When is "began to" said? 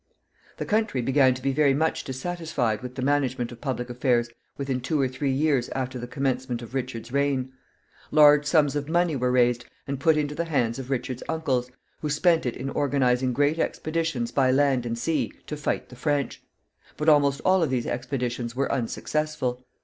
1.03-1.43